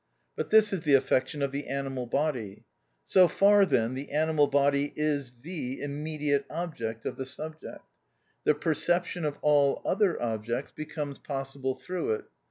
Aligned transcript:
But 0.35 0.49
this 0.49 0.73
is 0.73 0.81
the 0.81 0.95
affection 0.95 1.43
of 1.43 1.51
the 1.51 1.67
animal 1.67 2.07
body. 2.07 2.65
So 3.05 3.27
far, 3.27 3.67
then, 3.67 3.93
the 3.93 4.09
animal 4.09 4.47
body 4.47 4.93
is 4.95 5.31
the 5.43 5.79
immediate 5.79 6.43
object 6.49 7.05
of 7.05 7.17
the 7.17 7.25
subject; 7.27 7.85
the 8.43 8.55
perception 8.55 9.25
of 9.25 9.37
all 9.43 9.79
other 9.85 10.19
objects 10.19 10.71
becomes 10.71 11.19
possible 11.19 11.75
through 11.75 12.13
it. 12.13 12.25